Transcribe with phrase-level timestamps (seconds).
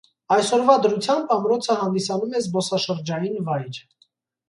[0.35, 3.83] Այսօրվա դրությամբ ամրոցը հանդիսանում է զբոսաշրջային վայր։